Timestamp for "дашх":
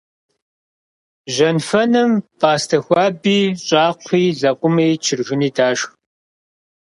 5.55-5.89